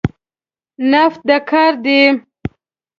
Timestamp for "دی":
1.85-2.01